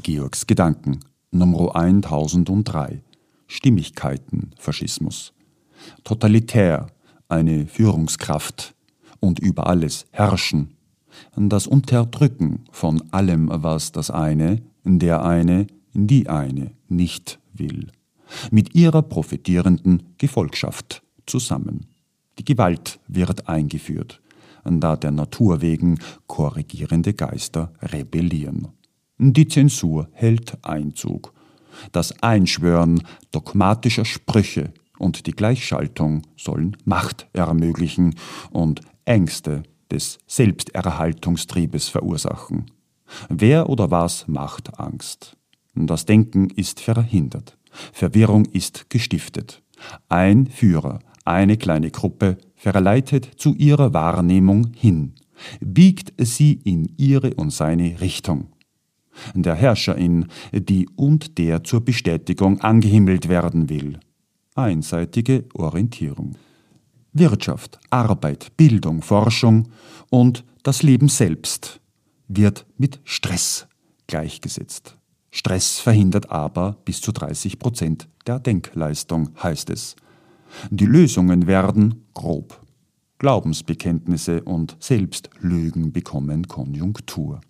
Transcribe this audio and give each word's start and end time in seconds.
Georgs 0.00 0.46
Gedanken, 0.46 1.00
Nummer 1.30 1.76
1003. 1.76 3.02
Stimmigkeiten-Faschismus. 3.46 5.34
Totalitär, 6.04 6.86
eine 7.28 7.66
Führungskraft 7.66 8.74
und 9.20 9.38
über 9.38 9.66
alles 9.66 10.06
herrschen. 10.10 10.74
Das 11.36 11.66
Unterdrücken 11.66 12.64
von 12.70 13.02
allem, 13.12 13.50
was 13.52 13.92
das 13.92 14.10
eine, 14.10 14.62
der 14.84 15.24
eine, 15.24 15.66
die 15.92 16.28
eine 16.28 16.72
nicht 16.88 17.38
will. 17.52 17.88
Mit 18.50 18.74
ihrer 18.74 19.02
profitierenden 19.02 20.14
Gefolgschaft 20.16 21.02
zusammen. 21.26 21.86
Die 22.38 22.44
Gewalt 22.44 22.98
wird 23.08 23.48
eingeführt, 23.48 24.22
da 24.64 24.96
der 24.96 25.10
Natur 25.10 25.60
wegen 25.60 25.98
korrigierende 26.26 27.12
Geister 27.12 27.72
rebellieren. 27.82 28.68
Die 29.24 29.46
Zensur 29.46 30.08
hält 30.14 30.58
Einzug. 30.64 31.32
Das 31.92 32.20
Einschwören 32.24 33.04
dogmatischer 33.30 34.04
Sprüche 34.04 34.72
und 34.98 35.28
die 35.28 35.30
Gleichschaltung 35.30 36.22
sollen 36.36 36.76
Macht 36.84 37.28
ermöglichen 37.32 38.16
und 38.50 38.80
Ängste 39.04 39.62
des 39.92 40.18
Selbsterhaltungstriebes 40.26 41.88
verursachen. 41.88 42.72
Wer 43.28 43.68
oder 43.68 43.92
was 43.92 44.26
macht 44.26 44.80
Angst? 44.80 45.36
Das 45.76 46.04
Denken 46.04 46.50
ist 46.50 46.80
verhindert. 46.80 47.56
Verwirrung 47.92 48.46
ist 48.46 48.90
gestiftet. 48.90 49.62
Ein 50.08 50.48
Führer, 50.48 50.98
eine 51.24 51.56
kleine 51.58 51.92
Gruppe 51.92 52.38
verleitet 52.56 53.30
zu 53.36 53.54
ihrer 53.54 53.94
Wahrnehmung 53.94 54.72
hin, 54.74 55.14
biegt 55.60 56.12
sie 56.18 56.54
in 56.64 56.92
ihre 56.96 57.34
und 57.34 57.50
seine 57.50 58.00
Richtung 58.00 58.51
der 59.34 59.54
Herrscherin, 59.54 60.26
die 60.52 60.88
und 60.96 61.38
der 61.38 61.64
zur 61.64 61.84
Bestätigung 61.84 62.60
angehimmelt 62.60 63.28
werden 63.28 63.68
will. 63.68 63.98
Einseitige 64.54 65.44
Orientierung. 65.54 66.36
Wirtschaft, 67.12 67.78
Arbeit, 67.90 68.56
Bildung, 68.56 69.02
Forschung 69.02 69.68
und 70.10 70.44
das 70.62 70.82
Leben 70.82 71.08
selbst 71.08 71.80
wird 72.28 72.66
mit 72.78 73.00
Stress 73.04 73.66
gleichgesetzt. 74.06 74.96
Stress 75.30 75.78
verhindert 75.78 76.30
aber 76.30 76.76
bis 76.84 77.00
zu 77.00 77.12
30 77.12 77.58
Prozent 77.58 78.08
der 78.26 78.38
Denkleistung, 78.38 79.30
heißt 79.42 79.70
es. 79.70 79.96
Die 80.70 80.86
Lösungen 80.86 81.46
werden 81.46 82.04
grob. 82.14 82.60
Glaubensbekenntnisse 83.18 84.42
und 84.42 84.76
Selbstlügen 84.80 85.92
bekommen 85.92 86.48
Konjunktur 86.48 87.40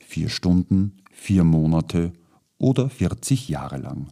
vier 0.00 0.28
Stunden, 0.28 0.98
vier 1.10 1.44
Monate 1.44 2.12
oder 2.58 2.88
40 2.88 3.48
Jahre 3.48 3.78
lang. 3.78 4.08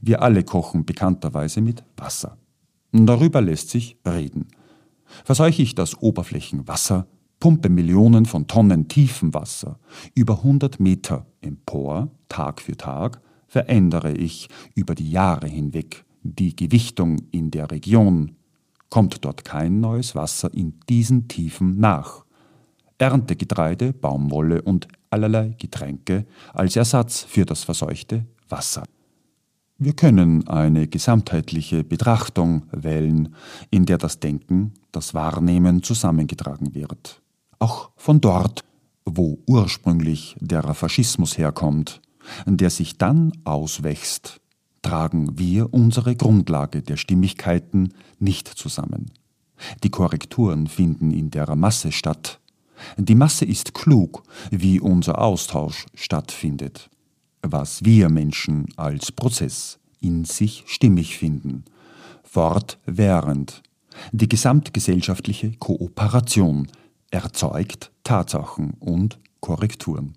Wir 0.00 0.22
alle 0.22 0.44
kochen 0.44 0.84
bekannterweise 0.84 1.60
mit 1.60 1.82
Wasser. 1.96 2.36
Darüber 2.92 3.40
lässt 3.40 3.70
sich 3.70 3.98
reden. 4.06 4.48
Verseuche 5.24 5.62
ich 5.62 5.74
das 5.74 6.00
Oberflächenwasser, 6.00 7.06
pumpe 7.40 7.68
Millionen 7.68 8.26
von 8.26 8.46
Tonnen 8.46 8.88
tiefem 8.88 9.32
Wasser 9.34 9.78
über 10.14 10.38
100 10.38 10.78
Meter 10.78 11.26
empor, 11.40 12.10
Tag 12.28 12.60
für 12.60 12.76
Tag, 12.76 13.20
verändere 13.46 14.12
ich 14.12 14.48
über 14.74 14.94
die 14.94 15.10
Jahre 15.10 15.48
hinweg 15.48 16.04
die 16.22 16.54
Gewichtung 16.54 17.16
in 17.30 17.50
der 17.50 17.70
Region, 17.70 18.36
kommt 18.90 19.24
dort 19.24 19.44
kein 19.44 19.80
neues 19.80 20.14
Wasser 20.14 20.52
in 20.52 20.78
diesen 20.88 21.28
Tiefen 21.28 21.78
nach, 21.78 22.24
ernte 23.00 23.34
Getreide, 23.36 23.92
Baumwolle 23.92 24.62
und 24.62 24.86
allerlei 25.08 25.54
Getränke 25.58 26.26
als 26.52 26.76
Ersatz 26.76 27.22
für 27.22 27.44
das 27.44 27.64
verseuchte 27.64 28.26
Wasser. 28.48 28.84
Wir 29.78 29.94
können 29.94 30.46
eine 30.46 30.88
gesamtheitliche 30.88 31.84
Betrachtung 31.84 32.64
wählen, 32.70 33.34
in 33.70 33.86
der 33.86 33.96
das 33.96 34.20
Denken, 34.20 34.74
das 34.92 35.14
Wahrnehmen 35.14 35.82
zusammengetragen 35.82 36.74
wird. 36.74 37.22
Auch 37.58 37.90
von 37.96 38.20
dort, 38.20 38.62
wo 39.06 39.38
ursprünglich 39.46 40.36
der 40.40 40.62
Faschismus 40.74 41.38
herkommt, 41.38 42.02
der 42.44 42.68
sich 42.68 42.98
dann 42.98 43.32
auswächst, 43.44 44.40
tragen 44.82 45.38
wir 45.38 45.72
unsere 45.72 46.14
Grundlage 46.14 46.82
der 46.82 46.96
Stimmigkeiten 46.96 47.94
nicht 48.18 48.48
zusammen. 48.48 49.10
Die 49.82 49.90
Korrekturen 49.90 50.66
finden 50.66 51.10
in 51.10 51.30
der 51.30 51.54
Masse 51.56 51.92
statt, 51.92 52.39
die 52.96 53.14
Masse 53.14 53.44
ist 53.44 53.74
klug, 53.74 54.22
wie 54.50 54.80
unser 54.80 55.20
Austausch 55.20 55.86
stattfindet, 55.94 56.90
was 57.42 57.84
wir 57.84 58.08
Menschen 58.08 58.66
als 58.76 59.12
Prozess 59.12 59.78
in 60.00 60.24
sich 60.24 60.64
stimmig 60.66 61.18
finden, 61.18 61.64
fortwährend. 62.22 63.62
Die 64.12 64.28
gesamtgesellschaftliche 64.28 65.52
Kooperation 65.58 66.68
erzeugt 67.10 67.90
Tatsachen 68.04 68.74
und 68.78 69.18
Korrekturen. 69.40 70.14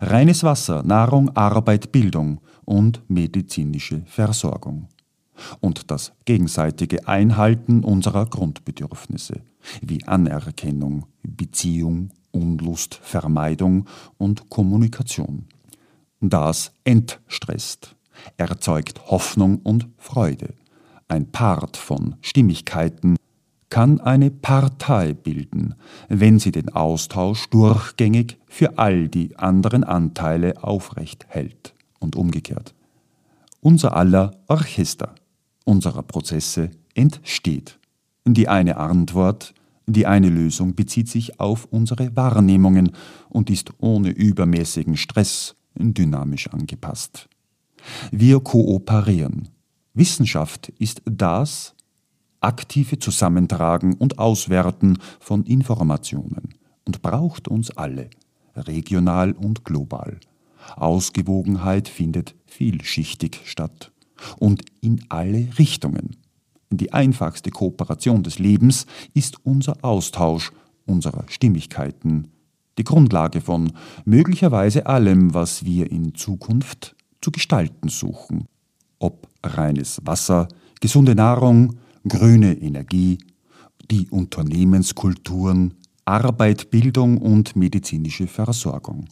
Reines 0.00 0.44
Wasser, 0.44 0.82
Nahrung, 0.82 1.34
Arbeit, 1.36 1.90
Bildung 1.90 2.40
und 2.64 3.02
medizinische 3.08 4.02
Versorgung 4.06 4.88
und 5.60 5.90
das 5.90 6.12
gegenseitige 6.24 7.08
Einhalten 7.08 7.84
unserer 7.84 8.26
Grundbedürfnisse 8.26 9.42
wie 9.82 10.04
Anerkennung, 10.04 11.06
Beziehung, 11.22 12.10
Unlust, 12.30 12.96
Vermeidung 12.96 13.86
und 14.18 14.50
Kommunikation. 14.50 15.46
Das 16.20 16.72
entstresst, 16.84 17.96
erzeugt 18.36 19.10
Hoffnung 19.10 19.58
und 19.58 19.88
Freude. 19.98 20.54
Ein 21.08 21.30
Part 21.30 21.76
von 21.76 22.16
Stimmigkeiten 22.22 23.16
kann 23.70 24.00
eine 24.00 24.30
Partei 24.30 25.14
bilden, 25.14 25.74
wenn 26.08 26.38
sie 26.38 26.52
den 26.52 26.70
Austausch 26.70 27.48
durchgängig 27.50 28.38
für 28.46 28.78
all 28.78 29.08
die 29.08 29.36
anderen 29.36 29.84
Anteile 29.84 30.62
aufrecht 30.62 31.26
hält 31.28 31.74
und 31.98 32.16
umgekehrt. 32.16 32.74
Unser 33.60 33.96
aller 33.96 34.32
Orchester 34.46 35.14
unserer 35.64 36.02
Prozesse 36.02 36.70
entsteht. 36.94 37.78
Die 38.26 38.48
eine 38.48 38.76
Antwort, 38.76 39.54
die 39.86 40.06
eine 40.06 40.28
Lösung 40.28 40.74
bezieht 40.74 41.08
sich 41.08 41.40
auf 41.40 41.66
unsere 41.70 42.16
Wahrnehmungen 42.16 42.92
und 43.28 43.50
ist 43.50 43.72
ohne 43.78 44.10
übermäßigen 44.10 44.96
Stress 44.96 45.54
dynamisch 45.74 46.48
angepasst. 46.48 47.28
Wir 48.10 48.40
kooperieren. 48.40 49.48
Wissenschaft 49.92 50.72
ist 50.78 51.02
das 51.04 51.74
aktive 52.40 52.98
Zusammentragen 52.98 53.94
und 53.94 54.18
Auswerten 54.18 54.98
von 55.20 55.44
Informationen 55.44 56.54
und 56.84 57.02
braucht 57.02 57.48
uns 57.48 57.70
alle, 57.70 58.10
regional 58.56 59.32
und 59.32 59.64
global. 59.64 60.18
Ausgewogenheit 60.76 61.88
findet 61.88 62.34
vielschichtig 62.46 63.40
statt 63.44 63.92
und 64.38 64.62
in 64.80 65.04
alle 65.08 65.48
Richtungen. 65.58 66.16
Die 66.70 66.92
einfachste 66.92 67.50
Kooperation 67.50 68.22
des 68.22 68.38
Lebens 68.38 68.86
ist 69.12 69.44
unser 69.44 69.76
Austausch 69.82 70.52
unserer 70.86 71.24
Stimmigkeiten, 71.28 72.28
die 72.78 72.84
Grundlage 72.84 73.40
von 73.40 73.72
möglicherweise 74.04 74.86
allem, 74.86 75.32
was 75.34 75.64
wir 75.64 75.90
in 75.90 76.14
Zukunft 76.14 76.96
zu 77.20 77.30
gestalten 77.30 77.88
suchen. 77.88 78.46
Ob 78.98 79.28
reines 79.42 80.00
Wasser, 80.04 80.48
gesunde 80.80 81.14
Nahrung, 81.14 81.76
grüne 82.06 82.54
Energie, 82.54 83.18
die 83.90 84.08
Unternehmenskulturen, 84.08 85.74
Arbeit, 86.04 86.70
Bildung 86.70 87.18
und 87.18 87.56
medizinische 87.56 88.26
Versorgung. 88.26 89.06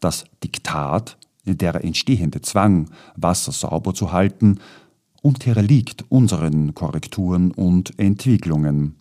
Das 0.00 0.24
Diktat 0.42 1.16
der 1.44 1.84
entstehende 1.84 2.40
Zwang, 2.40 2.90
Wasser 3.16 3.52
sauber 3.52 3.94
zu 3.94 4.12
halten, 4.12 4.58
unterliegt 5.22 6.04
unseren 6.08 6.74
Korrekturen 6.74 7.52
und 7.52 7.98
Entwicklungen. 7.98 8.96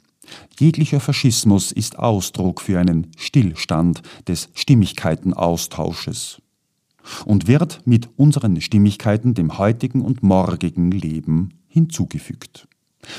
Jeglicher 0.59 0.99
Faschismus 0.99 1.71
ist 1.71 1.97
Ausdruck 1.97 2.61
für 2.61 2.79
einen 2.79 3.07
Stillstand 3.17 4.01
des 4.27 4.49
Stimmigkeitenaustausches 4.53 6.41
und 7.25 7.47
wird 7.47 7.81
mit 7.85 8.09
unseren 8.17 8.61
Stimmigkeiten 8.61 9.33
dem 9.33 9.57
heutigen 9.57 10.01
und 10.01 10.21
morgigen 10.21 10.91
Leben 10.91 11.55
hinzugefügt. 11.67 12.67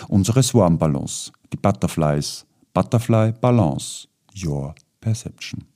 Unsere 0.08 0.42
Swarm 0.42 0.78
Balance, 0.78 1.32
die 1.52 1.56
Butterflies, 1.56 2.46
Butterfly 2.72 3.32
Balance, 3.32 4.06
Your 4.36 4.75
Perception. 5.00 5.71